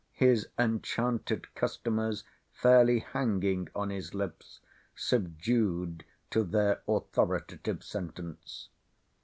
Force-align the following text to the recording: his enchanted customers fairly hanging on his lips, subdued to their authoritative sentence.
his 0.15 0.47
enchanted 0.57 1.53
customers 1.53 2.23
fairly 2.51 2.97
hanging 3.01 3.69
on 3.75 3.91
his 3.91 4.15
lips, 4.15 4.59
subdued 4.95 6.03
to 6.31 6.43
their 6.43 6.81
authoritative 6.87 7.83
sentence. 7.83 8.69